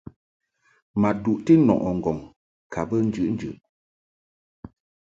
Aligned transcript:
Ma 1.01 1.09
duʼti 1.23 1.53
nɔʼɨ 1.65 1.89
ŋgɔŋ 1.97 2.17
ka 2.71 2.79
bə 2.89 2.95
njuʼnjuʼ. 3.07 3.57